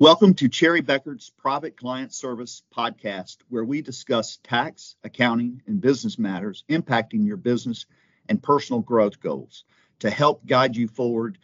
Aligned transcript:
Welcome 0.00 0.32
to 0.36 0.48
Cherry 0.48 0.80
Bekaert's 0.80 1.28
Private 1.28 1.76
Client 1.76 2.14
Service 2.14 2.62
podcast, 2.74 3.36
where 3.50 3.66
we 3.66 3.82
discuss 3.82 4.38
tax, 4.42 4.96
accounting, 5.04 5.60
and 5.66 5.78
business 5.78 6.18
matters 6.18 6.64
impacting 6.70 7.26
your 7.26 7.36
business 7.36 7.84
and 8.26 8.42
personal 8.42 8.80
growth 8.80 9.20
goals 9.20 9.64
to 9.98 10.08
help 10.08 10.46
guide 10.46 10.74
you 10.74 10.88
forward 10.88 11.36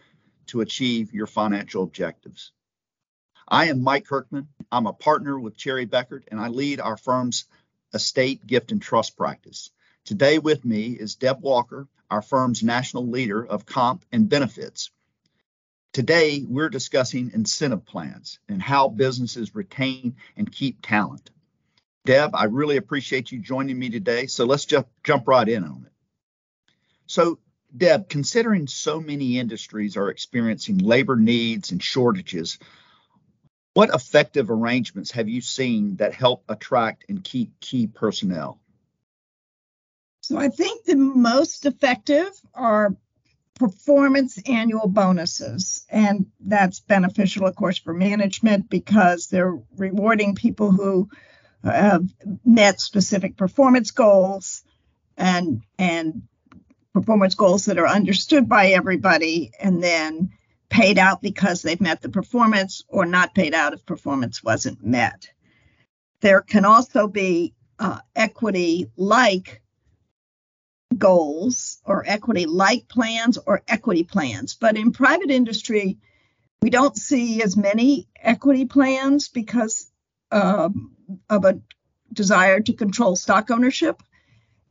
to 0.47 0.63
achieve 0.63 1.13
your 1.13 1.27
financial 1.27 1.83
objectives. 1.83 2.53
I 3.47 3.67
am 3.67 3.83
Mike 3.83 4.07
Kirkman. 4.07 4.49
I'm 4.73 4.87
a 4.87 4.95
partner 4.95 5.39
with 5.39 5.59
Cherry 5.59 5.85
Bekaert, 5.85 6.23
and 6.29 6.41
I 6.41 6.49
lead 6.49 6.81
our 6.81 6.97
firm's 6.97 7.45
estate, 7.93 8.47
gift, 8.47 8.73
and 8.73 8.81
trust 8.81 9.19
practice. 9.19 9.71
Today 10.07 10.39
with 10.39 10.65
me 10.65 10.93
is 10.93 11.17
Deb 11.17 11.43
Walker, 11.43 11.89
our 12.11 12.23
firm's 12.23 12.63
national 12.63 13.07
leader 13.07 13.47
of 13.47 13.67
comp 13.67 14.07
and 14.13 14.31
benefits. 14.31 14.91
Today, 15.97 16.45
we're 16.47 16.69
discussing 16.69 17.31
incentive 17.33 17.87
plans 17.87 18.39
and 18.51 18.61
how 18.61 18.91
businesses 18.91 19.55
retain 19.55 20.17
and 20.37 20.53
keep 20.53 20.83
talent. 20.83 21.31
Deb, 22.05 22.35
I 22.35 22.45
really 22.45 22.77
appreciate 22.77 23.33
you 23.33 23.39
joining 23.39 23.79
me 23.79 23.89
today. 23.89 24.27
So 24.27 24.45
let's 24.45 24.67
just 24.67 24.85
jump 25.05 25.27
right 25.27 25.49
in 25.49 25.65
on 25.65 25.87
it. 25.87 25.93
So, 27.07 27.39
Deb, 27.75 28.11
considering 28.11 28.67
so 28.67 29.01
many 29.01 29.39
industries 29.39 29.97
are 29.97 30.11
experiencing 30.11 30.77
labor 30.77 31.17
needs 31.17 31.73
and 31.73 31.83
shortages, 31.83 32.59
what 33.73 33.89
effective 33.89 34.51
arrangements 34.51 35.13
have 35.13 35.31
you 35.31 35.41
seen 35.41 35.97
that 35.97 36.13
help 36.13 36.45
attract 36.51 37.07
and 37.09 37.25
keep 37.25 37.59
key 37.61 37.87
personnel? 37.87 38.61
So 40.21 40.37
I 40.37 40.51
think 40.51 40.85
the 40.85 40.97
most 40.97 41.65
effective 41.65 42.39
are 42.53 42.95
performance 43.59 44.39
annual 44.47 44.87
bonuses. 44.87 45.85
And 45.91 46.27
that's 46.41 46.81
beneficial, 46.81 47.47
of 47.47 47.57
course, 47.57 47.79
for 47.79 47.93
management 47.93 48.71
because 48.71 49.27
they're 49.27 49.59
rewarding 49.77 50.35
people 50.35 50.71
who 50.71 51.09
have 51.65 52.05
met 52.45 52.81
specific 52.81 53.37
performance 53.37 53.91
goals 53.91 54.63
and 55.17 55.63
and 55.79 56.23
performance 56.93 57.35
goals 57.35 57.67
that 57.67 57.79
are 57.79 57.89
understood 57.89 58.49
by 58.49 58.69
everybody 58.69 59.51
and 59.61 59.83
then 59.83 60.31
paid 60.69 60.99
out 60.99 61.21
because 61.21 61.63
they've 61.63 61.81
met 61.81 62.01
the 62.01 62.09
performance 62.09 62.85
or 62.89 63.05
not 63.05 63.35
paid 63.35 63.55
out 63.55 63.73
if 63.73 63.85
performance 63.85 64.43
wasn't 64.43 64.85
met. 64.85 65.29
There 66.21 66.41
can 66.41 66.65
also 66.65 67.07
be 67.07 67.55
uh, 67.79 68.01
equity 68.15 68.91
like 68.97 69.63
goals 70.97 71.79
or 71.85 72.05
equity 72.07 72.47
like 72.47 72.89
plans 72.89 73.39
or 73.39 73.63
equity 73.69 74.05
plans. 74.05 74.55
But 74.55 74.77
in 74.77 74.93
private 74.93 75.31
industry, 75.31 75.99
we 76.63 76.71
don't 76.71 76.97
see 76.97 77.43
as 77.43 77.57
many 77.57 78.09
equity 78.17 78.65
plans 78.65 79.29
because 79.29 79.91
um, 80.31 80.93
of 81.29 81.45
a 81.45 81.61
desire 82.13 82.61
to 82.61 82.73
control 82.73 83.17
stock 83.17 83.51
ownership. 83.51 84.03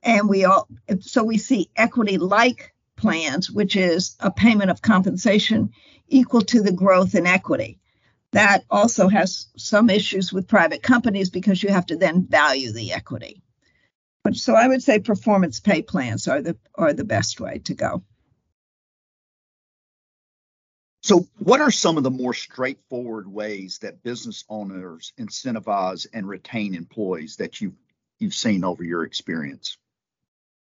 And 0.04 0.30
we 0.30 0.46
all, 0.46 0.68
so 1.00 1.24
we 1.24 1.38
see 1.38 1.70
equity 1.76 2.18
like 2.18 2.74
plans, 2.96 3.50
which 3.52 3.76
is 3.76 4.16
a 4.20 4.32
payment 4.32 4.72
of 4.72 4.82
compensation 4.82 5.72
equal 6.08 6.42
to 6.42 6.62
the 6.62 6.72
growth 6.72 7.16
in 7.16 7.26
equity. 7.26 7.80
That 8.32 8.66
also 8.70 9.08
has 9.08 9.48
some 9.58 9.90
issues 9.90 10.34
with 10.34 10.48
private 10.48 10.84
companies 10.84 11.30
because 11.30 11.64
you 11.64 11.70
have 11.70 11.86
to 11.88 11.96
then 11.96 12.28
value 12.28 12.72
the 12.72 12.92
equity. 12.92 13.42
So 14.34 14.56
I 14.56 14.68
would 14.68 14.82
say 14.82 15.00
performance 15.00 15.60
pay 15.60 15.82
plans 15.82 16.28
are 16.28 16.42
the 16.42 16.58
are 16.76 16.94
the 16.94 17.04
best 17.04 17.40
way 17.40 17.60
to 17.66 17.74
go. 17.74 18.04
So, 21.06 21.28
what 21.38 21.62
are 21.62 21.70
some 21.70 21.98
of 21.98 22.04
the 22.04 22.10
more 22.10 22.34
straightforward 22.34 23.32
ways 23.32 23.78
that 23.84 24.02
business 24.02 24.44
owners 24.50 25.14
incentivize 25.20 26.08
and 26.12 26.28
retain 26.28 26.74
employees 26.74 27.36
that 27.36 27.62
you've 27.62 27.78
you've 28.18 28.34
seen 28.34 28.64
over 28.64 28.84
your 28.84 29.04
experience? 29.04 29.78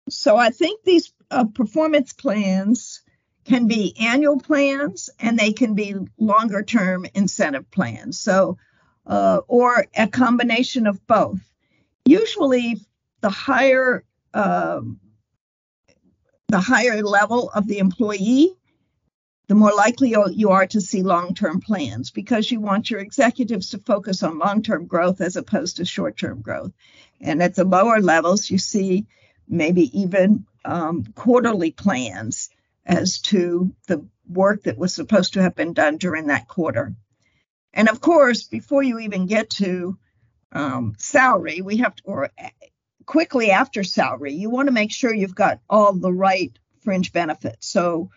So, 0.09 0.37
I 0.37 0.49
think 0.49 0.83
these 0.83 1.13
uh, 1.29 1.45
performance 1.45 2.13
plans 2.13 3.03
can 3.45 3.67
be 3.67 3.95
annual 3.99 4.39
plans 4.39 5.11
and 5.19 5.37
they 5.37 5.53
can 5.53 5.75
be 5.75 5.93
longer 6.17 6.63
term 6.63 7.05
incentive 7.13 7.69
plans. 7.69 8.19
So, 8.19 8.57
uh, 9.05 9.41
or 9.47 9.85
a 9.95 10.07
combination 10.07 10.87
of 10.87 11.05
both. 11.05 11.39
Usually, 12.03 12.81
the 13.21 13.29
higher 13.29 14.03
um, 14.33 14.99
the 16.47 16.59
higher 16.59 17.01
level 17.01 17.49
of 17.49 17.65
the 17.65 17.79
employee, 17.79 18.53
the 19.47 19.55
more 19.55 19.73
likely 19.73 20.13
you 20.33 20.49
are 20.49 20.67
to 20.67 20.81
see 20.81 21.01
long-term 21.01 21.61
plans 21.61 22.11
because 22.11 22.51
you 22.51 22.59
want 22.59 22.91
your 22.91 22.99
executives 22.99 23.69
to 23.69 23.77
focus 23.77 24.21
on 24.21 24.37
long-term 24.37 24.85
growth 24.85 25.21
as 25.21 25.37
opposed 25.37 25.77
to 25.77 25.85
short-term 25.85 26.41
growth. 26.41 26.73
And 27.21 27.41
at 27.41 27.55
the 27.55 27.63
lower 27.63 28.01
levels, 28.01 28.49
you 28.49 28.57
see 28.57 29.07
maybe 29.47 29.97
even 29.97 30.45
um, 30.65 31.05
quarterly 31.15 31.71
plans 31.71 32.49
as 32.85 33.19
to 33.19 33.73
the 33.87 34.05
work 34.27 34.63
that 34.63 34.77
was 34.77 34.93
supposed 34.93 35.33
to 35.33 35.41
have 35.41 35.55
been 35.55 35.73
done 35.73 35.97
during 35.97 36.27
that 36.27 36.47
quarter. 36.47 36.93
And 37.73 37.89
of 37.89 38.01
course, 38.01 38.43
before 38.43 38.83
you 38.83 38.99
even 38.99 39.25
get 39.25 39.49
to 39.51 39.97
um, 40.51 40.95
salary, 40.97 41.61
we 41.61 41.77
have 41.77 41.95
to, 41.95 42.03
or 42.05 42.29
quickly 43.05 43.51
after 43.51 43.83
salary, 43.83 44.33
you 44.33 44.49
want 44.49 44.67
to 44.67 44.73
make 44.73 44.91
sure 44.91 45.13
you've 45.13 45.35
got 45.35 45.59
all 45.69 45.93
the 45.93 46.13
right 46.13 46.57
fringe 46.81 47.13
benefits. 47.13 47.67
So 47.67 48.09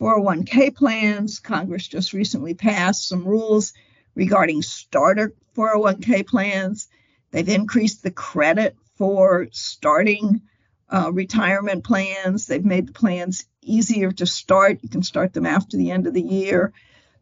401k 0.00 0.74
plans, 0.74 1.38
Congress 1.38 1.86
just 1.86 2.12
recently 2.12 2.54
passed 2.54 3.08
some 3.08 3.24
rules 3.24 3.72
regarding 4.14 4.62
starter 4.62 5.34
401k 5.56 6.26
plans. 6.26 6.88
They've 7.30 7.48
increased 7.48 8.02
the 8.02 8.10
credit 8.10 8.76
for 8.96 9.48
starting 9.52 10.42
uh, 10.88 11.10
retirement 11.12 11.84
plans. 11.84 12.46
They've 12.46 12.64
made 12.64 12.88
the 12.88 12.92
plans 12.92 13.46
easier 13.62 14.12
to 14.12 14.26
start. 14.26 14.80
You 14.82 14.88
can 14.88 15.02
start 15.02 15.32
them 15.32 15.46
after 15.46 15.76
the 15.76 15.90
end 15.90 16.06
of 16.06 16.14
the 16.14 16.22
year. 16.22 16.72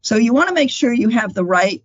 So 0.03 0.17
you 0.17 0.33
want 0.33 0.49
to 0.49 0.55
make 0.55 0.71
sure 0.71 0.93
you 0.93 1.11
have 1.11 1.35
the 1.35 1.45
right 1.45 1.85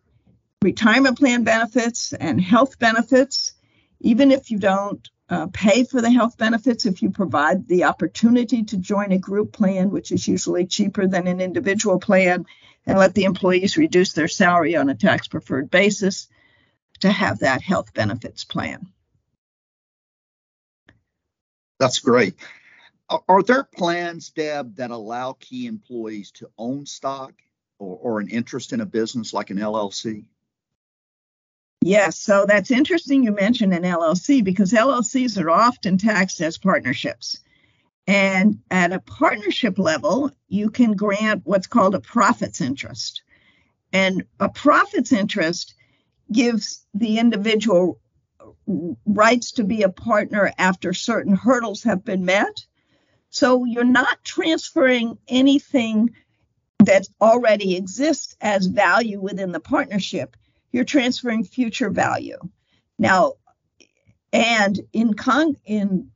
retirement 0.61 1.19
plan 1.19 1.43
benefits 1.43 2.13
and 2.13 2.41
health 2.41 2.79
benefits. 2.79 3.53
Even 3.99 4.31
if 4.31 4.49
you 4.49 4.57
don't 4.57 5.07
uh, 5.29 5.47
pay 5.51 5.83
for 5.83 6.01
the 6.01 6.11
health 6.11 6.37
benefits 6.37 6.85
if 6.85 7.01
you 7.01 7.09
provide 7.09 7.67
the 7.67 7.85
opportunity 7.85 8.63
to 8.63 8.77
join 8.77 9.11
a 9.11 9.17
group 9.17 9.51
plan, 9.51 9.89
which 9.89 10.11
is 10.11 10.27
usually 10.27 10.67
cheaper 10.67 11.07
than 11.07 11.27
an 11.27 11.41
individual 11.41 11.99
plan, 11.99 12.45
and 12.85 12.99
let 12.99 13.15
the 13.15 13.23
employees 13.23 13.77
reduce 13.77 14.13
their 14.13 14.27
salary 14.27 14.75
on 14.75 14.89
a 14.89 14.95
tax 14.95 15.27
preferred 15.27 15.71
basis 15.71 16.27
to 16.99 17.11
have 17.11 17.39
that 17.39 17.61
health 17.61 17.93
benefits 17.93 18.43
plan. 18.43 18.87
That's 21.79 21.99
great. 21.99 22.35
Are 23.09 23.43
there 23.43 23.63
plans, 23.63 24.29
Deb, 24.29 24.77
that 24.77 24.91
allow 24.91 25.33
key 25.33 25.67
employees 25.67 26.31
to 26.31 26.49
own 26.57 26.85
stock 26.85 27.33
or, 27.77 27.97
or 27.97 28.19
an 28.19 28.29
interest 28.29 28.73
in 28.73 28.81
a 28.81 28.85
business 28.85 29.33
like 29.33 29.49
an 29.49 29.57
LLC? 29.57 30.25
Yes, 31.85 32.17
so 32.17 32.47
that's 32.47 32.71
interesting 32.71 33.23
you 33.23 33.31
mentioned 33.31 33.71
an 33.71 33.83
LLC 33.83 34.43
because 34.43 34.71
LLCs 34.71 35.39
are 35.39 35.51
often 35.51 35.99
taxed 35.99 36.41
as 36.41 36.57
partnerships. 36.57 37.41
And 38.07 38.57
at 38.71 38.91
a 38.91 38.99
partnership 38.99 39.77
level, 39.77 40.31
you 40.47 40.71
can 40.71 40.93
grant 40.93 41.43
what's 41.45 41.67
called 41.67 41.93
a 41.93 41.99
profits 41.99 42.59
interest. 42.59 43.21
And 43.93 44.23
a 44.39 44.49
profits 44.49 45.11
interest 45.11 45.75
gives 46.31 46.87
the 46.95 47.19
individual 47.19 47.99
rights 49.05 49.51
to 49.51 49.63
be 49.63 49.83
a 49.83 49.89
partner 49.89 50.51
after 50.57 50.91
certain 50.91 51.35
hurdles 51.35 51.83
have 51.83 52.03
been 52.03 52.25
met. 52.25 52.65
So 53.29 53.63
you're 53.63 53.83
not 53.83 54.23
transferring 54.23 55.19
anything 55.27 56.15
that 56.79 57.07
already 57.21 57.75
exists 57.75 58.35
as 58.41 58.65
value 58.65 59.21
within 59.21 59.51
the 59.51 59.59
partnership 59.59 60.35
you're 60.75 60.83
transferring 60.83 61.45
future 61.45 61.89
value. 61.89 62.37
Now, 62.99 63.35
and 64.33 64.77
in 64.91 65.13
con- 65.13 65.55
in 65.63 66.11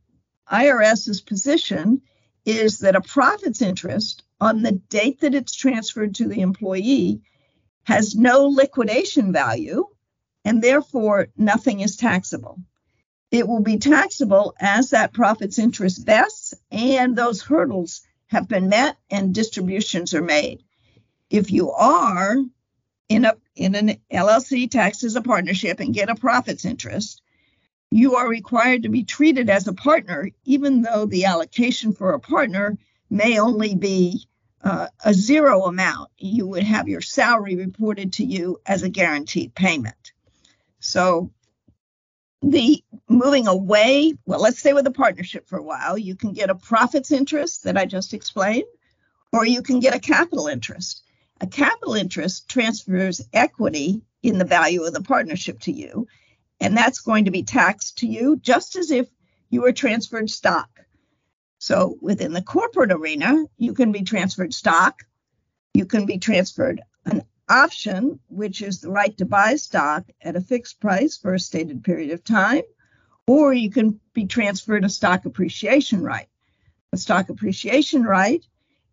IRS's 0.51 1.22
position 1.22 2.01
is 2.45 2.80
that 2.80 2.98
a 2.98 3.00
profits 3.00 3.62
interest 3.62 4.22
on 4.42 4.62
the 4.62 4.74
date 4.74 5.22
that 5.22 5.34
it's 5.34 5.56
transferred 5.56 6.16
to 6.16 6.28
the 6.28 6.42
employee 6.42 7.22
has 7.84 8.16
no 8.16 8.48
liquidation 8.48 9.31
value 9.31 9.86
and 10.44 10.62
therefore 10.62 11.30
nothing 11.38 11.80
is 11.80 11.95
taxable. 11.95 12.60
It 13.31 13.48
will 13.48 13.62
be 13.62 13.78
taxable 13.78 14.56
as 14.60 14.89
that 14.89 15.13
profits 15.13 15.57
interest 15.57 16.06
vests 16.06 16.54
and 16.69 17.16
those 17.16 17.42
hurdles 17.42 18.01
have 18.28 18.50
been 18.50 18.68
met 18.68 18.98
and 19.10 19.34
distributions 19.34 20.13
are 20.13 20.22
made. 20.22 20.63
If 21.30 21.50
you 21.50 21.72
are 21.72 22.36
in 23.07 23.24
a 23.24 23.36
in 23.56 23.75
an 23.75 23.98
LLC 24.12 24.69
taxed 24.69 25.04
as 25.04 25.16
a 25.16 25.22
partnership 25.22 25.80
and 25.80 25.94
get 25.94 26.10
a 26.10 26.16
profits 26.16 26.66
interest, 26.66 27.22
you 27.92 28.16
are 28.16 28.28
required 28.28 28.84
to 28.84 28.90
be 28.90 29.04
treated 29.04 29.50
as 29.50 29.68
a 29.68 29.74
partner, 29.74 30.30
even 30.46 30.81
though 30.81 31.06
the 31.06 31.25
allocation 31.25 31.94
for 31.94 32.13
a 32.13 32.19
partner 32.19 32.78
may 33.10 33.40
only 33.40 33.75
be 33.75 34.28
uh, 34.63 34.88
a 35.04 35.13
zero 35.13 35.63
amount. 35.63 36.12
You 36.18 36.48
would 36.48 36.63
have 36.63 36.88
your 36.88 37.01
salary 37.01 37.56
reported 37.56 38.13
to 38.13 38.25
you 38.25 38.60
as 38.66 38.84
a 38.84 38.90
guaranteed 38.90 39.56
payment. 39.56 40.12
So 40.80 41.31
the 42.42 42.84
moving 43.10 43.48
away, 43.48 44.13
well, 44.25 44.42
let's 44.42 44.60
stay 44.60 44.74
with 44.74 44.88
a 44.88 44.92
partnership 44.92 45.48
for 45.48 45.57
a 45.57 45.63
while. 45.63 45.98
You 45.98 46.16
can 46.16 46.34
get 46.34 46.50
a 46.50 46.56
profits 46.56 47.12
interest 47.12 47.63
that 47.63 47.78
I 47.78 47.86
just 47.86 48.13
explained, 48.13 48.66
or 49.34 49.46
you 49.46 49.62
can 49.62 49.80
get 49.80 49.96
a 49.96 50.00
capital 50.00 50.48
interest. 50.48 51.04
A 51.41 51.47
capital 51.47 51.94
interest 51.94 52.50
transfers 52.50 53.21
equity 53.31 54.01
in 54.21 54.38
the 54.38 54.45
value 54.45 54.83
of 54.83 54.94
the 54.94 55.01
partnership 55.01 55.59
to 55.62 55.71
you, 55.71 56.07
and 56.59 56.75
that's 56.75 57.00
going 57.00 57.25
to 57.25 57.31
be 57.31 57.44
taxed 57.44 58.00
to 58.00 58.07
you 58.07 58.38
just 58.38 58.75
as 58.75 58.91
if 58.91 59.07
you 59.50 59.62
were 59.62 59.71
transferred 59.71 60.30
stock. 60.30 60.69
So 61.57 61.97
within 62.01 62.33
the 62.33 62.41
corporate 62.41 62.91
arena, 62.91 63.45
you 63.57 63.74
can 63.74 63.91
be 63.91 64.01
transferred 64.01 64.53
stock, 64.53 65.03
you 65.74 65.86
can 65.86 66.06
be 66.06 66.18
transferred 66.18 66.81
an 67.06 67.24
option, 67.47 68.19
which 68.27 68.62
is 68.62 68.81
the 68.81 68.91
right 68.91 69.18
to 69.18 69.25
buy 69.25 69.56
stock 69.56 70.06
at 70.21 70.36
a 70.36 70.41
fixed 70.41 70.80
price 70.80 71.18
for 71.18 71.33
a 71.33 71.39
stated 71.39 71.83
period 71.83 72.12
of 72.12 72.24
time, 72.24 72.63
or 73.27 73.53
you 73.53 73.69
can 73.69 74.00
be 74.13 74.25
transferred 74.25 74.83
a 74.83 74.89
stock 74.89 75.25
appreciation 75.25 76.01
right. 76.01 76.27
A 76.91 76.97
stock 76.97 77.30
appreciation 77.30 78.03
right 78.03 78.45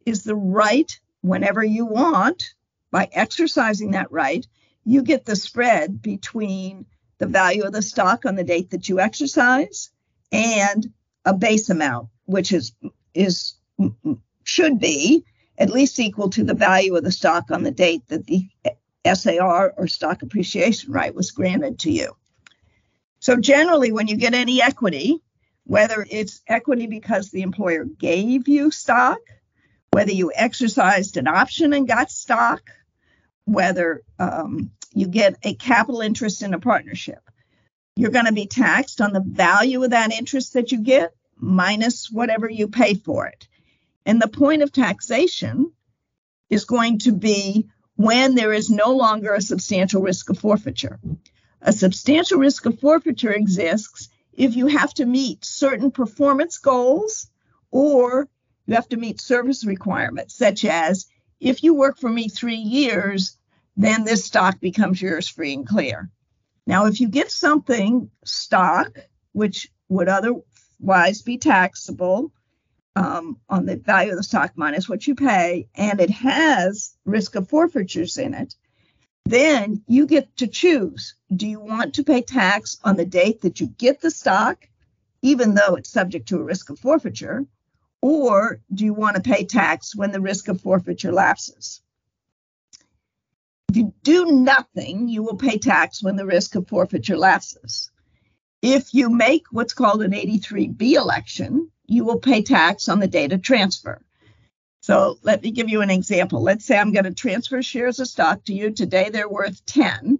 is 0.04 0.22
the 0.22 0.36
right 0.36 1.00
whenever 1.26 1.62
you 1.64 1.86
want, 1.86 2.54
by 2.90 3.08
exercising 3.12 3.92
that 3.92 4.10
right, 4.10 4.46
you 4.84 5.02
get 5.02 5.24
the 5.24 5.36
spread 5.36 6.00
between 6.00 6.86
the 7.18 7.26
value 7.26 7.64
of 7.64 7.72
the 7.72 7.82
stock 7.82 8.24
on 8.24 8.36
the 8.36 8.44
date 8.44 8.70
that 8.70 8.88
you 8.88 9.00
exercise 9.00 9.90
and 10.32 10.92
a 11.24 11.34
base 11.34 11.70
amount 11.70 12.08
which 12.26 12.52
is 12.52 12.72
is 13.14 13.54
should 14.44 14.78
be 14.78 15.24
at 15.58 15.70
least 15.70 15.98
equal 15.98 16.28
to 16.28 16.44
the 16.44 16.54
value 16.54 16.94
of 16.94 17.04
the 17.04 17.10
stock 17.10 17.50
on 17.50 17.62
the 17.62 17.70
date 17.70 18.02
that 18.08 18.26
the 18.26 18.46
SAR 19.12 19.72
or 19.76 19.86
stock 19.86 20.22
appreciation 20.22 20.92
right 20.92 21.14
was 21.14 21.30
granted 21.30 21.78
to 21.80 21.90
you. 21.90 22.14
So 23.20 23.36
generally 23.36 23.92
when 23.92 24.06
you 24.06 24.16
get 24.16 24.34
any 24.34 24.60
equity, 24.60 25.22
whether 25.64 26.06
it's 26.10 26.42
equity 26.46 26.86
because 26.86 27.30
the 27.30 27.42
employer 27.42 27.84
gave 27.84 28.46
you 28.46 28.70
stock, 28.70 29.20
whether 29.96 30.12
you 30.12 30.30
exercised 30.34 31.16
an 31.16 31.26
option 31.26 31.72
and 31.72 31.88
got 31.88 32.10
stock, 32.10 32.70
whether 33.46 34.02
um, 34.18 34.70
you 34.92 35.06
get 35.06 35.38
a 35.42 35.54
capital 35.54 36.02
interest 36.02 36.42
in 36.42 36.52
a 36.52 36.60
partnership, 36.60 37.22
you're 37.96 38.10
going 38.10 38.26
to 38.26 38.32
be 38.32 38.46
taxed 38.46 39.00
on 39.00 39.14
the 39.14 39.24
value 39.26 39.82
of 39.82 39.92
that 39.92 40.12
interest 40.12 40.52
that 40.52 40.70
you 40.70 40.82
get 40.82 41.14
minus 41.38 42.10
whatever 42.10 42.46
you 42.46 42.68
pay 42.68 42.92
for 42.92 43.26
it. 43.26 43.48
And 44.04 44.20
the 44.20 44.28
point 44.28 44.60
of 44.60 44.70
taxation 44.70 45.72
is 46.50 46.66
going 46.66 46.98
to 46.98 47.12
be 47.12 47.70
when 47.94 48.34
there 48.34 48.52
is 48.52 48.68
no 48.68 48.94
longer 48.94 49.32
a 49.32 49.40
substantial 49.40 50.02
risk 50.02 50.28
of 50.28 50.38
forfeiture. 50.38 51.00
A 51.62 51.72
substantial 51.72 52.38
risk 52.38 52.66
of 52.66 52.78
forfeiture 52.80 53.32
exists 53.32 54.10
if 54.34 54.56
you 54.56 54.66
have 54.66 54.92
to 54.92 55.06
meet 55.06 55.42
certain 55.46 55.90
performance 55.90 56.58
goals 56.58 57.30
or 57.70 58.28
you 58.66 58.74
have 58.74 58.88
to 58.88 58.96
meet 58.96 59.20
service 59.20 59.64
requirements, 59.64 60.34
such 60.34 60.64
as 60.64 61.06
if 61.40 61.62
you 61.62 61.74
work 61.74 61.98
for 61.98 62.10
me 62.10 62.28
three 62.28 62.56
years, 62.56 63.38
then 63.76 64.04
this 64.04 64.24
stock 64.24 64.60
becomes 64.60 65.00
yours 65.00 65.28
free 65.28 65.54
and 65.54 65.66
clear. 65.66 66.10
Now, 66.66 66.86
if 66.86 67.00
you 67.00 67.08
get 67.08 67.30
something 67.30 68.10
stock, 68.24 68.98
which 69.32 69.70
would 69.88 70.08
otherwise 70.08 71.22
be 71.22 71.38
taxable 71.38 72.32
um, 72.96 73.38
on 73.48 73.66
the 73.66 73.76
value 73.76 74.10
of 74.10 74.16
the 74.16 74.22
stock 74.22 74.52
minus 74.56 74.88
what 74.88 75.06
you 75.06 75.14
pay, 75.14 75.68
and 75.74 76.00
it 76.00 76.10
has 76.10 76.96
risk 77.04 77.34
of 77.34 77.48
forfeitures 77.48 78.18
in 78.18 78.34
it, 78.34 78.54
then 79.26 79.82
you 79.86 80.06
get 80.06 80.36
to 80.38 80.46
choose. 80.46 81.14
Do 81.34 81.46
you 81.46 81.60
want 81.60 81.94
to 81.94 82.04
pay 82.04 82.22
tax 82.22 82.78
on 82.82 82.96
the 82.96 83.04
date 83.04 83.42
that 83.42 83.60
you 83.60 83.66
get 83.66 84.00
the 84.00 84.10
stock, 84.10 84.68
even 85.22 85.54
though 85.54 85.74
it's 85.74 85.90
subject 85.90 86.28
to 86.28 86.38
a 86.38 86.44
risk 86.44 86.70
of 86.70 86.78
forfeiture, 86.78 87.44
or 88.02 88.60
do 88.72 88.84
you 88.84 88.94
want 88.94 89.16
to 89.16 89.22
pay 89.22 89.44
tax 89.44 89.94
when 89.94 90.12
the 90.12 90.20
risk 90.20 90.48
of 90.48 90.60
forfeiture 90.60 91.12
lapses? 91.12 91.80
If 93.68 93.76
you 93.76 93.94
do 94.02 94.26
nothing, 94.26 95.08
you 95.08 95.22
will 95.22 95.36
pay 95.36 95.58
tax 95.58 96.02
when 96.02 96.16
the 96.16 96.26
risk 96.26 96.54
of 96.54 96.68
forfeiture 96.68 97.16
lapses. 97.16 97.90
If 98.62 98.94
you 98.94 99.10
make 99.10 99.46
what's 99.50 99.74
called 99.74 100.02
an 100.02 100.12
83B 100.12 100.92
election, 100.92 101.70
you 101.86 102.04
will 102.04 102.18
pay 102.18 102.42
tax 102.42 102.88
on 102.88 103.00
the 103.00 103.08
date 103.08 103.32
of 103.32 103.42
transfer. 103.42 104.02
So 104.80 105.18
let 105.22 105.42
me 105.42 105.50
give 105.50 105.68
you 105.68 105.82
an 105.82 105.90
example. 105.90 106.42
Let's 106.42 106.64
say 106.64 106.78
I'm 106.78 106.92
going 106.92 107.04
to 107.04 107.14
transfer 107.14 107.60
shares 107.62 107.98
of 107.98 108.08
stock 108.08 108.44
to 108.44 108.54
you. 108.54 108.70
Today 108.70 109.10
they're 109.10 109.28
worth 109.28 109.64
10. 109.66 110.18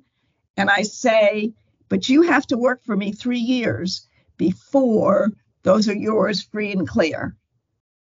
And 0.57 0.71
I 0.71 0.83
say, 0.83 1.53
but 1.89 2.09
you 2.09 2.23
have 2.23 2.47
to 2.49 2.57
work 2.57 2.83
for 2.85 2.97
me 2.97 3.13
three 3.13 3.39
years 3.39 4.07
before 4.37 5.31
those 5.63 5.89
are 5.89 5.95
yours 5.95 6.43
free 6.43 6.73
and 6.73 6.87
clear. 6.87 7.37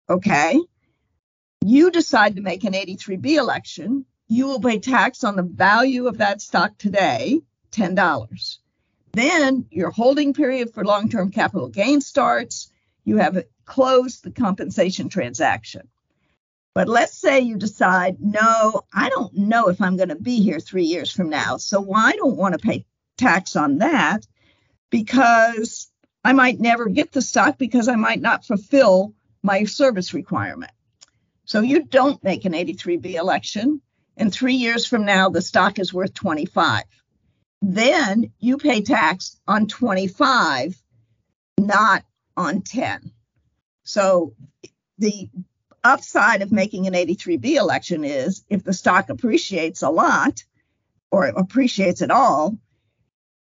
Okay. 0.10 0.60
You 1.64 1.90
decide 1.90 2.36
to 2.36 2.42
make 2.42 2.64
an 2.64 2.74
83B 2.74 3.38
election. 3.38 4.06
You 4.28 4.48
will 4.48 4.60
pay 4.60 4.80
tax 4.80 5.24
on 5.24 5.36
the 5.36 5.44
value 5.44 6.08
of 6.08 6.20
that 6.20 6.42
stock 6.42 6.78
today, 6.78 7.42
$10. 7.72 8.58
Then 9.14 9.66
your 9.72 9.92
holding 9.92 10.34
period 10.34 10.74
for 10.74 10.84
long 10.84 11.10
term 11.10 11.32
capital 11.32 11.70
gain 11.70 12.02
starts. 12.02 12.70
You 13.04 13.18
have 13.18 13.44
closed 13.66 14.24
the 14.24 14.32
compensation 14.32 15.10
transaction. 15.10 15.88
But 16.74 16.90
let's 16.90 17.18
say 17.18 17.40
you 17.40 17.56
decide, 17.58 18.18
no, 18.20 18.82
I 18.94 19.10
don't 19.10 19.34
know 19.34 19.70
if 19.70 19.82
I'm 19.82 19.96
going 19.96 20.10
to 20.10 20.16
be 20.16 20.42
here 20.42 20.60
three 20.60 20.84
years 20.84 21.12
from 21.12 21.30
now. 21.30 21.58
So 21.58 21.94
I 21.94 22.12
don't 22.12 22.36
want 22.36 22.54
to 22.54 22.60
pay 22.60 22.86
tax 23.18 23.56
on 23.56 23.78
that 23.78 24.28
because 24.90 25.90
I 26.24 26.34
might 26.34 26.60
never 26.60 26.90
get 26.90 27.14
the 27.14 27.22
stock 27.22 27.58
because 27.58 27.88
I 27.88 27.96
might 27.96 28.20
not 28.20 28.46
fulfill 28.46 29.14
my 29.46 29.64
service 29.64 30.14
requirement. 30.14 30.72
So 31.46 31.62
you 31.62 31.84
don't 31.84 32.24
make 32.24 32.46
an 32.46 32.54
83B 32.54 33.14
election. 33.14 33.82
And 34.18 34.34
three 34.34 34.56
years 34.56 34.86
from 34.86 35.06
now, 35.06 35.30
the 35.30 35.42
stock 35.42 35.78
is 35.80 35.94
worth 35.94 36.14
25 36.14 36.84
then 37.74 38.32
you 38.40 38.58
pay 38.58 38.82
tax 38.82 39.40
on 39.48 39.68
25, 39.68 40.82
not 41.60 42.04
on 42.38 42.62
10. 42.62 43.12
So 43.84 44.36
the 44.98 45.30
upside 45.84 46.42
of 46.42 46.52
making 46.52 46.88
an 46.88 46.94
83B 46.94 47.56
election 47.56 48.04
is 48.04 48.44
if 48.50 48.64
the 48.64 48.74
stock 48.74 49.10
appreciates 49.10 49.82
a 49.82 49.90
lot 49.90 50.44
or 51.12 51.26
appreciates 51.26 52.02
at 52.02 52.12
all, 52.12 52.58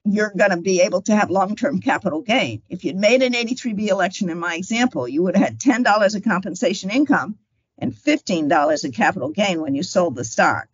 you're 0.04 0.32
going 0.36 0.50
to 0.50 0.56
be 0.56 0.80
able 0.80 1.02
to 1.02 1.14
have 1.14 1.30
long 1.30 1.56
term 1.56 1.80
capital 1.80 2.22
gain. 2.22 2.62
If 2.68 2.84
you'd 2.84 2.96
made 2.96 3.22
an 3.22 3.34
83B 3.34 3.88
election 3.88 4.30
in 4.30 4.38
my 4.38 4.54
example, 4.54 5.06
you 5.06 5.22
would 5.22 5.36
have 5.36 5.44
had 5.44 5.58
$10 5.58 6.14
of 6.14 6.24
compensation 6.24 6.90
income 6.90 7.38
and 7.78 7.94
$15 7.94 8.84
of 8.84 8.94
capital 8.94 9.30
gain 9.30 9.60
when 9.60 9.74
you 9.74 9.82
sold 9.82 10.14
the 10.14 10.24
stock. 10.24 10.68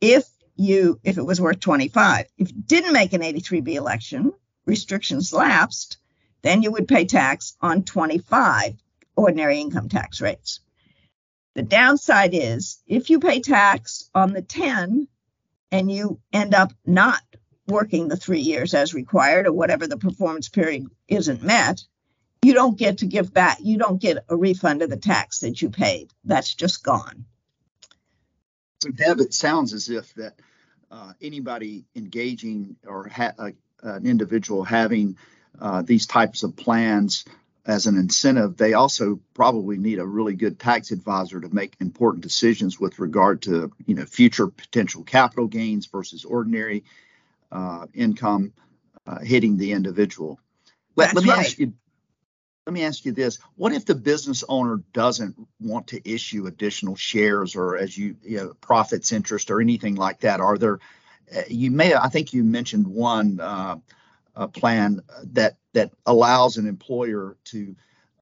If 0.00 0.24
you 0.56 1.00
if 1.02 1.18
it 1.18 1.22
was 1.22 1.40
worth 1.40 1.60
25. 1.60 2.26
If 2.38 2.52
you 2.52 2.62
didn't 2.66 2.92
make 2.92 3.12
an 3.12 3.22
83B 3.22 3.74
election, 3.74 4.32
restrictions 4.66 5.32
lapsed, 5.32 5.98
then 6.42 6.62
you 6.62 6.72
would 6.72 6.88
pay 6.88 7.04
tax 7.04 7.56
on 7.60 7.84
25 7.84 8.74
ordinary 9.16 9.60
income 9.60 9.88
tax 9.88 10.20
rates. 10.20 10.60
The 11.54 11.62
downside 11.62 12.34
is 12.34 12.82
if 12.86 13.10
you 13.10 13.18
pay 13.18 13.40
tax 13.40 14.08
on 14.14 14.32
the 14.32 14.42
10 14.42 15.06
and 15.70 15.90
you 15.90 16.20
end 16.32 16.54
up 16.54 16.72
not 16.86 17.20
working 17.66 18.08
the 18.08 18.16
three 18.16 18.40
years 18.40 18.74
as 18.74 18.94
required 18.94 19.46
or 19.46 19.52
whatever 19.52 19.86
the 19.86 19.96
performance 19.96 20.48
period 20.48 20.86
isn't 21.08 21.42
met, 21.42 21.82
you 22.42 22.54
don't 22.54 22.76
get 22.78 22.98
to 22.98 23.06
give 23.06 23.32
back. 23.32 23.58
You 23.60 23.78
don't 23.78 24.00
get 24.00 24.24
a 24.28 24.36
refund 24.36 24.82
of 24.82 24.90
the 24.90 24.96
tax 24.96 25.40
that 25.40 25.62
you 25.62 25.70
paid. 25.70 26.10
That's 26.24 26.54
just 26.54 26.82
gone. 26.82 27.24
So, 28.82 28.90
Deb, 28.90 29.20
it 29.20 29.32
sounds 29.32 29.72
as 29.72 29.88
if 29.88 30.12
that 30.14 30.34
uh, 30.90 31.12
anybody 31.22 31.84
engaging 31.94 32.76
or 32.84 33.06
ha- 33.08 33.34
uh, 33.38 33.50
an 33.82 34.06
individual 34.06 34.64
having 34.64 35.16
uh, 35.60 35.82
these 35.82 36.06
types 36.06 36.42
of 36.42 36.56
plans 36.56 37.24
as 37.64 37.86
an 37.86 37.96
incentive, 37.96 38.56
they 38.56 38.74
also 38.74 39.20
probably 39.34 39.78
need 39.78 40.00
a 40.00 40.06
really 40.06 40.34
good 40.34 40.58
tax 40.58 40.90
advisor 40.90 41.40
to 41.40 41.54
make 41.54 41.76
important 41.80 42.24
decisions 42.24 42.80
with 42.80 42.98
regard 42.98 43.42
to 43.42 43.70
you 43.86 43.94
know 43.94 44.04
future 44.04 44.48
potential 44.48 45.04
capital 45.04 45.46
gains 45.46 45.86
versus 45.86 46.24
ordinary 46.24 46.82
uh, 47.52 47.86
income 47.94 48.52
uh, 49.06 49.20
hitting 49.20 49.56
the 49.56 49.72
individual. 49.72 50.40
Let, 50.96 51.14
let 51.14 51.24
me 51.24 51.30
right. 51.30 51.40
ask 51.40 51.58
you 51.58 51.74
let 52.66 52.72
me 52.72 52.84
ask 52.84 53.04
you 53.04 53.12
this 53.12 53.38
what 53.56 53.72
if 53.72 53.84
the 53.84 53.94
business 53.94 54.44
owner 54.48 54.80
doesn't 54.92 55.36
want 55.60 55.88
to 55.88 56.10
issue 56.10 56.46
additional 56.46 56.96
shares 56.96 57.56
or 57.56 57.76
as 57.76 57.96
you, 57.96 58.16
you 58.22 58.36
know, 58.36 58.54
profits 58.60 59.12
interest 59.12 59.50
or 59.50 59.60
anything 59.60 59.96
like 59.96 60.20
that 60.20 60.40
are 60.40 60.58
there 60.58 60.78
uh, 61.36 61.42
you 61.48 61.70
may 61.70 61.94
i 61.94 62.08
think 62.08 62.32
you 62.32 62.44
mentioned 62.44 62.86
one 62.86 63.40
uh, 63.40 63.76
plan 64.52 65.00
that 65.24 65.56
that 65.72 65.90
allows 66.06 66.56
an 66.56 66.68
employer 66.68 67.36
to 67.44 67.74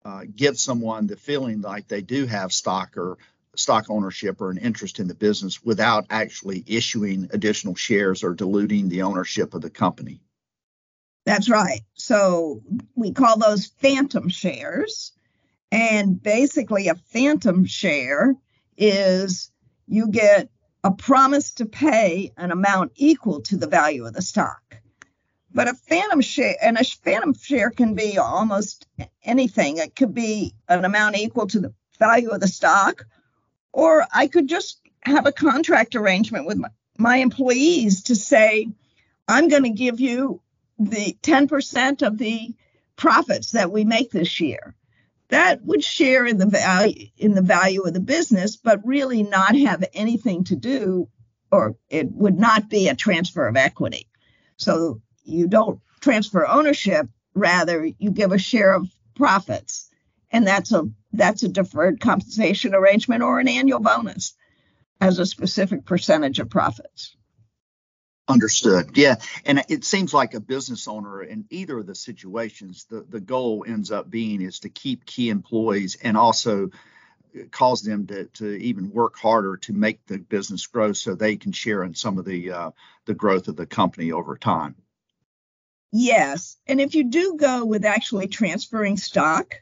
uh, 0.04 0.22
give 0.34 0.58
someone 0.58 1.06
the 1.06 1.16
feeling 1.16 1.60
like 1.60 1.86
they 1.86 2.00
do 2.00 2.26
have 2.26 2.52
stock 2.52 2.96
or 2.96 3.18
stock 3.56 3.86
ownership 3.88 4.40
or 4.40 4.50
an 4.50 4.58
interest 4.58 5.00
in 5.00 5.08
the 5.08 5.14
business 5.14 5.62
without 5.62 6.06
actually 6.10 6.64
issuing 6.66 7.28
additional 7.32 7.74
shares 7.74 8.22
or 8.22 8.34
diluting 8.34 8.88
the 8.88 9.02
ownership 9.02 9.54
of 9.54 9.60
the 9.60 9.70
company. 9.70 10.20
That's 11.26 11.50
right. 11.50 11.82
So 11.94 12.62
we 12.94 13.12
call 13.12 13.38
those 13.38 13.66
phantom 13.66 14.28
shares. 14.28 15.12
And 15.72 16.20
basically, 16.20 16.88
a 16.88 16.94
phantom 16.94 17.64
share 17.64 18.34
is 18.76 19.52
you 19.86 20.08
get 20.08 20.48
a 20.82 20.90
promise 20.90 21.52
to 21.54 21.66
pay 21.66 22.32
an 22.36 22.50
amount 22.50 22.92
equal 22.96 23.42
to 23.42 23.56
the 23.56 23.68
value 23.68 24.06
of 24.06 24.14
the 24.14 24.22
stock. 24.22 24.62
But 25.52 25.68
a 25.68 25.74
phantom 25.74 26.20
share, 26.20 26.56
and 26.62 26.78
a 26.78 26.84
phantom 26.84 27.34
share 27.34 27.70
can 27.70 27.94
be 27.94 28.18
almost 28.18 28.86
anything. 29.22 29.76
It 29.76 29.94
could 29.96 30.14
be 30.14 30.54
an 30.68 30.84
amount 30.84 31.16
equal 31.16 31.46
to 31.48 31.60
the 31.60 31.74
value 31.98 32.30
of 32.30 32.40
the 32.40 32.48
stock, 32.48 33.04
or 33.72 34.04
I 34.12 34.26
could 34.26 34.48
just 34.48 34.80
have 35.02 35.26
a 35.26 35.32
contract 35.32 35.94
arrangement 35.94 36.46
with 36.46 36.58
my, 36.58 36.68
my 36.98 37.16
employees 37.16 38.04
to 38.04 38.16
say, 38.16 38.68
I'm 39.28 39.48
going 39.48 39.62
to 39.62 39.70
give 39.70 40.00
you 40.00 40.42
the 40.78 41.16
10% 41.22 42.06
of 42.06 42.18
the 42.18 42.54
profits 42.96 43.52
that 43.52 43.70
we 43.70 43.84
make 43.84 44.10
this 44.10 44.40
year. 44.40 44.74
That 45.28 45.64
would 45.64 45.84
share 45.84 46.26
in 46.26 46.38
the 46.38 46.46
value 46.46 47.06
in 47.16 47.34
the 47.34 47.42
value 47.42 47.82
of 47.82 47.94
the 47.94 48.00
business, 48.00 48.56
but 48.56 48.84
really 48.84 49.22
not 49.22 49.56
have 49.56 49.84
anything 49.94 50.42
to 50.44 50.56
do, 50.56 51.08
or 51.52 51.76
it 51.88 52.10
would 52.10 52.36
not 52.36 52.68
be 52.68 52.88
a 52.88 52.96
transfer 52.96 53.46
of 53.46 53.56
equity. 53.56 54.08
So 54.56 55.00
you 55.22 55.46
don't 55.46 55.80
transfer 56.00 56.46
ownership, 56.46 57.06
rather 57.34 57.84
you 57.84 58.10
give 58.10 58.32
a 58.32 58.38
share 58.38 58.74
of 58.74 58.88
profits. 59.14 59.88
And 60.32 60.46
that's 60.46 60.72
a 60.72 60.90
that's 61.12 61.42
a 61.42 61.48
deferred 61.48 62.00
compensation 62.00 62.74
arrangement 62.74 63.22
or 63.22 63.40
an 63.40 63.48
annual 63.48 63.80
bonus 63.80 64.34
as 65.00 65.18
a 65.18 65.26
specific 65.26 65.84
percentage 65.84 66.38
of 66.38 66.50
profits. 66.50 67.16
Understood. 68.28 68.96
Yeah. 68.96 69.16
And 69.44 69.64
it 69.68 69.84
seems 69.84 70.14
like 70.14 70.34
a 70.34 70.40
business 70.40 70.86
owner 70.86 71.22
in 71.22 71.46
either 71.50 71.78
of 71.78 71.86
the 71.86 71.96
situations, 71.96 72.86
the, 72.88 73.04
the 73.08 73.20
goal 73.20 73.64
ends 73.66 73.90
up 73.90 74.08
being 74.08 74.40
is 74.40 74.60
to 74.60 74.68
keep 74.68 75.04
key 75.04 75.30
employees 75.30 75.96
and 76.00 76.16
also 76.16 76.70
cause 77.50 77.82
them 77.82 78.06
to, 78.06 78.26
to 78.26 78.46
even 78.60 78.90
work 78.90 79.16
harder 79.16 79.56
to 79.56 79.72
make 79.72 80.04
the 80.06 80.18
business 80.18 80.66
grow 80.66 80.92
so 80.92 81.14
they 81.14 81.36
can 81.36 81.52
share 81.52 81.82
in 81.82 81.94
some 81.94 82.18
of 82.18 82.24
the 82.24 82.52
uh, 82.52 82.70
the 83.06 83.14
growth 83.14 83.48
of 83.48 83.56
the 83.56 83.66
company 83.66 84.12
over 84.12 84.36
time. 84.36 84.76
Yes. 85.92 86.56
And 86.66 86.80
if 86.80 86.94
you 86.94 87.04
do 87.04 87.36
go 87.36 87.64
with 87.64 87.84
actually 87.84 88.28
transferring 88.28 88.96
stock, 88.96 89.54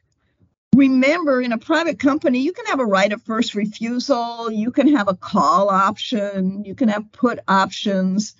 remember 0.74 1.42
in 1.42 1.52
a 1.52 1.58
private 1.58 1.98
company, 1.98 2.40
you 2.40 2.52
can 2.52 2.66
have 2.66 2.80
a 2.80 2.86
right 2.86 3.12
of 3.12 3.22
first 3.22 3.54
refusal, 3.54 4.50
you 4.50 4.70
can 4.70 4.94
have 4.94 5.08
a 5.08 5.14
call 5.14 5.70
option, 5.70 6.64
you 6.64 6.74
can 6.74 6.88
have 6.88 7.10
put 7.12 7.40
options. 7.48 8.34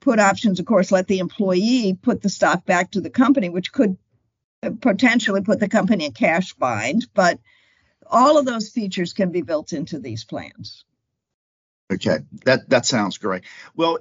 Put 0.00 0.18
options, 0.18 0.58
of 0.58 0.66
course, 0.66 0.90
let 0.90 1.06
the 1.06 1.20
employee 1.20 1.96
put 2.00 2.22
the 2.22 2.28
stock 2.28 2.66
back 2.66 2.90
to 2.90 3.00
the 3.00 3.08
company, 3.08 3.48
which 3.48 3.70
could 3.70 3.96
potentially 4.80 5.42
put 5.42 5.60
the 5.60 5.68
company 5.68 6.06
in 6.06 6.12
cash 6.12 6.54
bind. 6.54 7.06
But 7.14 7.38
all 8.08 8.36
of 8.36 8.44
those 8.44 8.68
features 8.68 9.12
can 9.12 9.30
be 9.30 9.42
built 9.42 9.72
into 9.72 10.00
these 10.00 10.24
plans. 10.24 10.84
Okay, 11.92 12.18
that 12.44 12.68
that 12.70 12.84
sounds 12.84 13.18
great. 13.18 13.44
Well, 13.76 13.98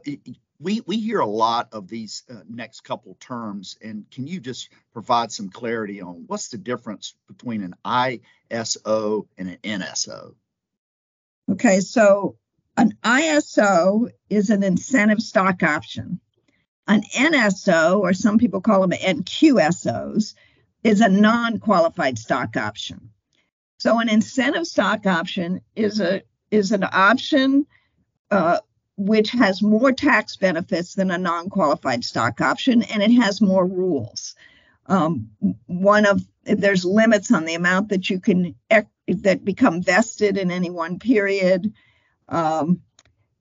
we 0.62 0.82
we 0.86 1.00
hear 1.00 1.20
a 1.20 1.26
lot 1.26 1.70
of 1.74 1.88
these 1.88 2.24
uh, 2.30 2.42
next 2.48 2.82
couple 2.82 3.16
terms, 3.20 3.78
and 3.82 4.06
can 4.12 4.28
you 4.28 4.40
just 4.40 4.70
provide 4.94 5.32
some 5.32 5.50
clarity 5.50 6.02
on 6.02 6.26
what's 6.28 6.50
the 6.50 6.58
difference 6.58 7.16
between 7.28 7.64
an 7.64 7.76
ISO 7.86 9.28
and 9.38 9.50
an 9.50 9.58
NSO? 9.64 10.36
Okay, 11.52 11.80
so 11.80 12.38
an 12.78 12.98
ISO 13.04 14.10
is 14.30 14.50
an 14.50 14.64
incentive 14.64 15.22
stock 15.22 15.64
option. 15.64 16.20
An 16.88 17.04
NSO, 17.16 18.00
or 18.00 18.14
some 18.14 18.38
people 18.38 18.62
call 18.62 18.82
them 18.82 18.92
NQSOs, 18.92 20.34
is 20.84 21.02
a 21.02 21.10
non-qualified 21.10 22.18
stock 22.18 22.58
option. 22.58 23.10
So 23.78 24.00
an 24.00 24.10
incentive 24.10 24.68
stock 24.68 25.06
option 25.06 25.62
is 25.76 26.00
a 26.00 26.22
is 26.52 26.72
an 26.72 26.84
option 26.84 27.66
uh, 28.30 28.60
which 29.06 29.32
has 29.32 29.62
more 29.62 29.92
tax 29.92 30.36
benefits 30.36 30.96
than 30.96 31.12
a 31.12 31.18
non-qualified 31.18 32.04
stock 32.04 32.42
option, 32.42 32.84
and 32.84 33.02
it 33.02 33.12
has 33.12 33.42
more 33.42 33.66
rules. 33.66 34.36
Um, 34.86 35.30
one 35.68 36.06
of 36.06 36.26
there's 36.44 36.86
limits 36.86 37.32
on 37.32 37.46
the 37.46 37.56
amount 37.56 37.90
that 37.90 38.10
you 38.10 38.20
can 38.20 38.56
that 39.08 39.46
become 39.46 39.82
vested 39.82 40.38
in 40.38 40.52
any 40.52 40.70
one 40.70 41.00
period. 41.00 41.74
Um, 42.30 42.82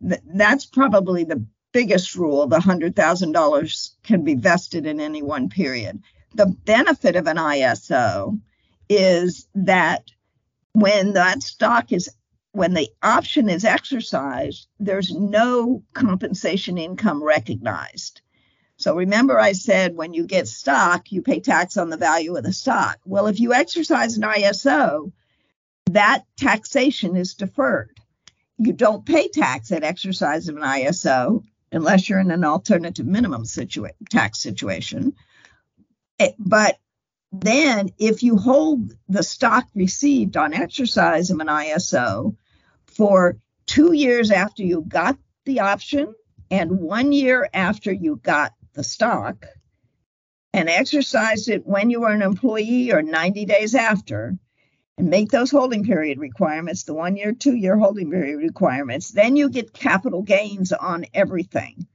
th- 0.06 0.20
that's 0.34 0.66
probably 0.66 1.24
the 1.24 1.44
biggest 1.72 2.14
rule. 2.14 2.46
The 2.46 2.60
hundred 2.60 2.96
thousand 2.96 3.32
dollars 3.32 3.96
can 4.02 4.24
be 4.24 4.34
vested 4.34 4.86
in 4.86 5.00
any 5.00 5.22
one 5.22 5.48
period. 5.48 6.02
The 6.34 6.46
benefit 6.46 7.16
of 7.16 7.26
an 7.26 7.36
ISO 7.36 8.40
is 8.88 9.46
that 9.54 10.10
when 10.72 11.14
that 11.14 11.42
stock 11.42 11.92
is 11.92 12.10
when 12.52 12.74
the 12.74 12.88
option 13.02 13.48
is 13.48 13.64
exercised, 13.64 14.68
there's 14.78 15.12
no 15.14 15.82
compensation 15.94 16.78
income 16.78 17.22
recognized. 17.22 18.22
So 18.76 18.96
remember, 18.96 19.38
I 19.38 19.52
said 19.52 19.94
when 19.94 20.14
you 20.14 20.26
get 20.26 20.48
stock, 20.48 21.12
you 21.12 21.22
pay 21.22 21.40
tax 21.40 21.76
on 21.76 21.90
the 21.90 21.96
value 21.96 22.36
of 22.36 22.44
the 22.44 22.52
stock. 22.52 22.98
Well, 23.04 23.26
if 23.26 23.38
you 23.38 23.52
exercise 23.52 24.16
an 24.16 24.22
ISO, 24.22 25.12
that 25.90 26.24
taxation 26.36 27.14
is 27.14 27.34
deferred. 27.34 27.98
You 28.58 28.72
don't 28.72 29.04
pay 29.04 29.28
tax 29.28 29.70
at 29.70 29.84
exercise 29.84 30.48
of 30.48 30.56
an 30.56 30.62
ISO 30.62 31.44
unless 31.72 32.08
you're 32.08 32.20
in 32.20 32.30
an 32.30 32.44
alternative 32.44 33.06
minimum 33.06 33.44
situa- 33.44 33.90
tax 34.08 34.40
situation. 34.40 35.14
It, 36.18 36.34
but 36.38 36.78
then, 37.32 37.90
if 37.98 38.22
you 38.22 38.36
hold 38.36 38.92
the 39.08 39.22
stock 39.22 39.68
received 39.74 40.36
on 40.36 40.52
exercise 40.52 41.30
of 41.30 41.38
an 41.38 41.46
ISO 41.46 42.36
for 42.86 43.36
two 43.66 43.92
years 43.92 44.30
after 44.30 44.62
you 44.62 44.84
got 44.86 45.16
the 45.44 45.60
option 45.60 46.14
and 46.50 46.80
one 46.80 47.12
year 47.12 47.48
after 47.54 47.92
you 47.92 48.16
got 48.16 48.52
the 48.72 48.82
stock, 48.82 49.46
and 50.52 50.68
exercised 50.68 51.48
it 51.48 51.66
when 51.66 51.90
you 51.90 52.00
were 52.00 52.12
an 52.12 52.22
employee 52.22 52.92
or 52.92 53.02
90 53.02 53.44
days 53.44 53.74
after, 53.74 54.36
and 54.98 55.08
make 55.08 55.30
those 55.30 55.50
holding 55.50 55.84
period 55.84 56.18
requirements, 56.18 56.84
the 56.84 56.94
one 56.94 57.16
year, 57.16 57.32
two 57.32 57.54
year 57.54 57.76
holding 57.76 58.10
period 58.10 58.38
requirements, 58.38 59.10
then 59.10 59.36
you 59.36 59.48
get 59.48 59.72
capital 59.72 60.22
gains 60.22 60.72
on 60.72 61.06
everything. 61.14 61.86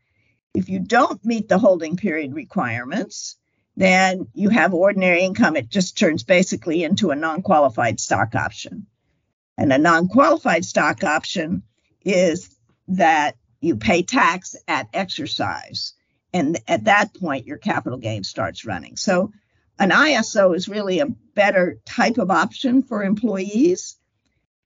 If 0.53 0.69
you 0.69 0.79
don't 0.79 1.23
meet 1.25 1.49
the 1.49 1.59
holding 1.59 1.97
period 1.97 2.33
requirements, 2.33 3.35
then 3.77 4.27
you 4.33 4.49
have 4.49 4.73
ordinary 4.73 5.21
income. 5.21 5.55
It 5.55 5.69
just 5.69 5.97
turns 5.97 6.23
basically 6.23 6.83
into 6.83 7.11
a 7.11 7.15
non 7.15 7.41
qualified 7.41 7.99
stock 7.99 8.35
option. 8.35 8.87
And 9.57 9.71
a 9.71 9.77
non 9.77 10.07
qualified 10.07 10.65
stock 10.65 11.03
option 11.03 11.63
is 12.03 12.55
that 12.89 13.35
you 13.61 13.75
pay 13.77 14.03
tax 14.03 14.55
at 14.67 14.87
exercise. 14.93 15.93
And 16.33 16.59
at 16.67 16.85
that 16.85 17.13
point, 17.13 17.47
your 17.47 17.57
capital 17.57 17.97
gain 17.97 18.23
starts 18.23 18.65
running. 18.65 18.97
So 18.97 19.31
an 19.79 19.89
ISO 19.89 20.55
is 20.55 20.69
really 20.69 20.99
a 20.99 21.07
better 21.33 21.79
type 21.85 22.17
of 22.17 22.31
option 22.31 22.83
for 22.83 23.03
employees. 23.03 23.97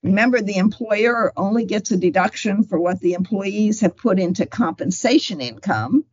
Remember, 0.04 0.42
the 0.42 0.58
employer 0.58 1.34
only 1.36 1.66
gets 1.66 1.92
a 1.92 1.98
deduction 1.98 2.64
for 2.64 2.80
what 2.80 3.00
the 3.00 3.14
employees 3.14 3.82
have 3.82 3.98
put 3.98 4.20
into 4.20 4.46
compensation 4.46 5.42
income. 5.42 6.06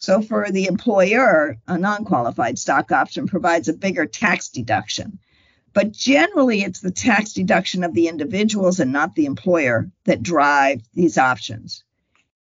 So 0.00 0.22
for 0.22 0.50
the 0.50 0.64
employer, 0.64 1.58
a 1.68 1.76
non-qualified 1.76 2.58
stock 2.58 2.90
option 2.90 3.26
provides 3.26 3.68
a 3.68 3.74
bigger 3.74 4.06
tax 4.06 4.48
deduction. 4.48 5.18
But 5.74 5.92
generally, 5.92 6.62
it's 6.62 6.80
the 6.80 6.90
tax 6.90 7.34
deduction 7.34 7.84
of 7.84 7.92
the 7.92 8.08
individuals 8.08 8.80
and 8.80 8.92
not 8.92 9.14
the 9.14 9.26
employer 9.26 9.90
that 10.04 10.22
drive 10.22 10.80
these 10.94 11.18
options. 11.18 11.84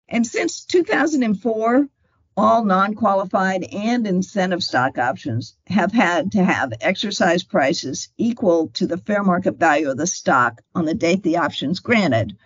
And 0.08 0.24
since 0.24 0.64
2004, 0.64 1.88
all 2.36 2.64
non 2.64 2.94
qualified 2.94 3.64
and 3.64 4.06
incentive 4.06 4.62
stock 4.62 4.96
options 4.96 5.56
have 5.66 5.90
had 5.90 6.30
to 6.32 6.44
have 6.44 6.72
exercise 6.80 7.42
prices 7.42 8.10
equal 8.16 8.68
to 8.74 8.86
the 8.86 8.96
fair 8.96 9.24
market 9.24 9.56
value 9.56 9.90
of 9.90 9.96
the 9.96 10.06
stock 10.06 10.62
on 10.76 10.84
the 10.84 10.94
date 10.94 11.24
the 11.24 11.38
option 11.38 11.72
is 11.72 11.80
granted, 11.80 12.36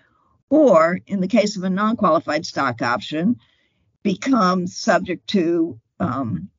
or 0.48 0.98
in 1.06 1.20
the 1.20 1.28
case 1.28 1.58
of 1.58 1.62
a 1.62 1.70
non 1.70 1.96
qualified 1.96 2.46
stock 2.46 2.80
option, 2.80 3.38
become 4.04 4.68
subject 4.68 5.26
to 5.30 5.80
um, 5.98 6.50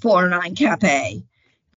409 0.00 0.56
Cap 0.56 0.82
A. 0.82 1.24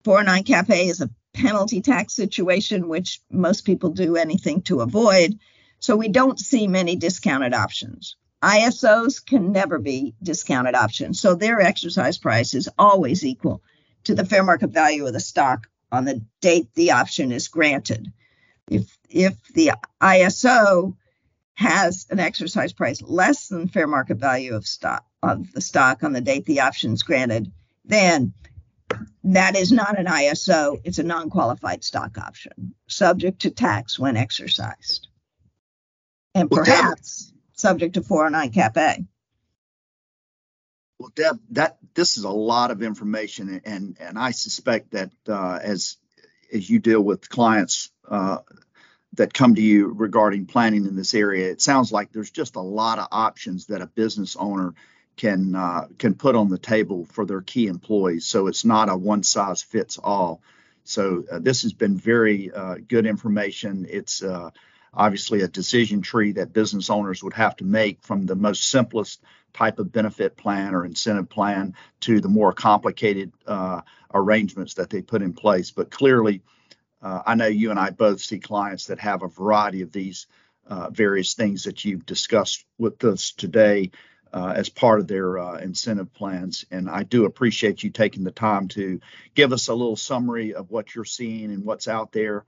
409 0.06 0.44
Cap 0.44 0.70
A 0.70 0.88
is 0.88 1.02
a 1.02 1.10
penalty 1.34 1.82
tax 1.82 2.14
situation, 2.14 2.88
which 2.88 3.20
most 3.30 3.66
people 3.66 3.90
do 3.90 4.16
anything 4.16 4.62
to 4.62 4.80
avoid. 4.80 5.38
So 5.80 5.98
we 5.98 6.08
don't 6.08 6.40
see 6.40 6.68
many 6.68 6.96
discounted 6.96 7.54
options. 7.54 8.16
ISOs 8.42 9.26
can 9.26 9.52
never 9.52 9.80
be 9.80 10.14
discounted 10.22 10.76
options. 10.76 11.20
So 11.20 11.34
their 11.34 11.60
exercise 11.60 12.18
price 12.18 12.54
is 12.54 12.70
always 12.78 13.26
equal 13.26 13.64
to 14.04 14.16
the 14.16 14.26
fair 14.26 14.44
market 14.44 14.70
value 14.70 15.08
of 15.08 15.14
the 15.14 15.20
stock 15.20 15.68
on 15.92 16.06
the 16.06 16.22
date 16.42 16.68
the 16.76 16.92
option 16.92 17.32
is 17.32 17.48
granted. 17.48 18.12
If 18.70 18.98
if 19.10 19.36
the 19.54 19.72
ISO 20.02 20.96
has 21.56 22.08
an 22.10 22.20
exercise 22.20 22.74
price 22.74 23.02
less 23.02 23.48
than 23.48 23.68
fair 23.68 23.88
market 23.88 24.18
value 24.18 24.56
of 24.56 24.66
stock 24.66 25.06
of 25.22 25.52
the 25.54 25.62
stock 25.62 26.04
on 26.04 26.14
the 26.14 26.22
date 26.22 26.46
the 26.46 26.62
option 26.62 26.94
is 26.94 27.04
granted, 27.04 27.52
then 27.86 28.34
that 29.24 29.56
is 29.56 29.72
not 29.72 29.98
an 29.98 30.06
ISO, 30.06 30.80
it's 30.84 31.00
a 31.00 31.04
non-qualified 31.04 31.84
stock 31.84 32.18
option, 32.18 32.76
subject 32.88 33.42
to 33.42 33.52
tax 33.52 33.98
when 33.98 34.18
exercised. 34.18 35.08
And 36.36 36.50
Well, 36.50 36.64
perhaps 36.64 37.32
subject 37.54 37.96
to 37.96 38.02
409 38.02 38.52
cap 38.52 38.78
A. 38.78 39.06
Well, 41.00 41.12
Deb, 41.16 41.40
that 41.52 41.78
this 41.94 42.18
is 42.18 42.24
a 42.24 42.30
lot 42.30 42.72
of 42.72 42.82
information, 42.82 43.62
and 43.66 43.98
and 44.00 44.18
I 44.18 44.32
suspect 44.32 44.92
that 44.92 45.12
uh, 45.28 45.60
as 45.62 45.98
as 46.54 46.70
you 46.70 46.80
deal 46.80 47.02
with 47.02 47.30
clients 47.30 47.92
uh, 48.08 48.38
that 49.14 49.34
come 49.34 49.56
to 49.56 49.62
you 49.62 49.88
regarding 49.88 50.46
planning 50.46 50.86
in 50.86 50.96
this 50.96 51.14
area, 51.14 51.52
it 51.52 51.62
sounds 51.62 51.92
like 51.92 52.12
there's 52.12 52.32
just 52.32 52.56
a 52.56 52.62
lot 52.62 53.00
of 53.00 53.08
options 53.12 53.68
that 53.68 53.82
a 53.82 53.88
business 53.88 54.36
owner 54.36 54.74
can 55.16 55.56
uh, 55.56 55.88
can 56.00 56.16
put 56.16 56.36
on 56.36 56.50
the 56.50 56.58
table 56.58 57.06
for 57.06 57.26
their 57.26 57.42
key 57.42 57.68
employees. 57.68 58.26
So 58.26 58.48
it's 58.48 58.66
not 58.66 58.90
a 58.90 58.98
one 58.98 59.24
size 59.24 59.62
fits 59.62 59.98
all. 59.98 60.42
So 60.84 61.24
uh, 61.32 61.40
this 61.40 61.62
has 61.62 61.74
been 61.74 61.98
very 61.98 62.52
uh, 62.52 62.76
good 62.88 63.06
information. 63.06 63.86
It's 63.90 64.24
uh, 64.24 64.50
obviously 64.94 65.42
a 65.42 65.48
decision 65.48 66.02
tree 66.02 66.34
that 66.34 66.54
business 66.54 66.90
owners 66.90 67.24
would 67.24 67.34
have 67.34 67.56
to 67.58 67.64
make 67.64 68.02
from 68.02 68.26
the 68.26 68.36
most 68.36 68.70
simplest 68.70 69.22
type 69.54 69.80
of 69.80 69.92
benefit 69.92 70.36
plan 70.36 70.74
or 70.74 70.86
incentive 70.86 71.30
plan 71.30 71.76
to 72.02 72.20
the 72.20 72.28
more 72.28 72.52
complicated 72.52 73.32
uh, 73.46 73.82
arrangements 74.14 74.74
that 74.76 74.90
they 74.90 75.02
put 75.02 75.22
in 75.22 75.34
place. 75.34 75.72
But 75.72 75.92
clearly, 75.92 76.42
uh, 77.04 77.22
I 77.26 77.36
know 77.36 77.48
you 77.48 77.70
and 77.70 77.80
I 77.80 77.90
both 77.90 78.22
see 78.22 78.40
clients 78.40 78.88
that 78.88 79.00
have 79.00 79.22
a 79.22 79.28
variety 79.28 79.82
of 79.82 79.92
these 79.92 80.26
uh, 80.66 80.90
various 80.90 81.34
things 81.34 81.66
that 81.66 81.84
you've 81.84 82.06
discussed 82.06 82.66
with 82.78 83.04
us 83.04 83.34
today 83.34 83.92
uh, 84.32 84.54
as 84.56 84.70
part 84.70 85.02
of 85.02 85.08
their 85.08 85.38
uh, 85.38 85.58
incentive 85.58 86.14
plans. 86.14 86.66
And 86.72 86.90
I 86.90 87.04
do 87.04 87.26
appreciate 87.26 87.84
you 87.84 87.90
taking 87.90 88.24
the 88.24 88.32
time 88.32 88.70
to 88.70 89.02
give 89.36 89.52
us 89.52 89.68
a 89.68 89.74
little 89.74 89.98
summary 89.98 90.54
of 90.54 90.72
what 90.72 90.96
you're 90.96 91.06
seeing 91.06 91.52
and 91.52 91.66
what's 91.66 91.90
out 91.90 92.14
there. 92.14 92.46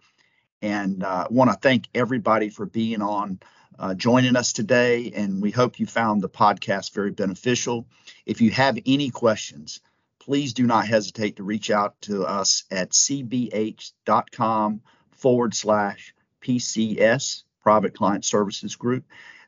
And 0.62 1.04
uh, 1.04 1.28
want 1.30 1.52
to 1.52 1.58
thank 1.58 1.88
everybody 1.94 2.50
for 2.50 2.66
being 2.66 3.02
on 3.02 3.40
uh, 3.78 3.94
joining 3.94 4.38
us 4.38 4.54
today, 4.54 5.12
and 5.14 5.42
we 5.42 5.52
hope 5.52 5.80
you 5.80 5.86
found 5.86 6.22
the 6.22 6.30
podcast 6.30 6.94
very 6.94 7.12
beneficial. 7.12 7.86
If 8.26 8.40
you 8.40 8.52
have 8.52 8.80
any 8.86 9.10
questions, 9.10 9.82
please 10.26 10.54
do 10.54 10.66
not 10.66 10.88
hesitate 10.88 11.36
to 11.36 11.44
reach 11.44 11.70
out 11.70 12.02
to 12.02 12.24
us 12.26 12.64
at 12.72 12.90
cbh.com 12.90 14.82
forward 15.12 15.54
slash 15.54 16.16
PCS, 16.42 17.44
Private 17.62 17.96
Client 17.96 18.26
Services 18.26 18.76
Group. 18.76 19.06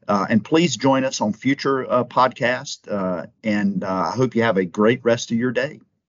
Uh, 0.08 0.28
and 0.30 0.46
please 0.46 0.78
join 0.78 1.04
us 1.04 1.20
on 1.20 1.34
future 1.34 1.92
uh, 1.92 2.04
podcasts. 2.04 2.90
Uh, 2.90 3.26
and 3.44 3.84
uh, 3.84 4.12
I 4.14 4.16
hope 4.16 4.36
you 4.36 4.44
have 4.44 4.58
a 4.58 4.66
great 4.66 5.02
rest 5.04 5.32
of 5.32 5.38
your 5.38 5.52
day. 5.52 5.82